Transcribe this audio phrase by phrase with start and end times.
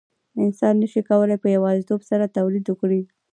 [0.43, 3.01] انسان نشي کولای په یوازیتوب سره تولید وکړي.